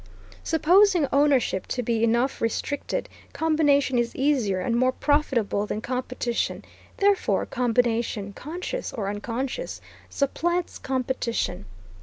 [0.43, 6.65] Supposing ownership to be enough restricted, combination is easier and more profitable than competition;
[6.97, 9.79] therefore combination, conscious or unconscious,
[10.09, 11.65] supplants competition.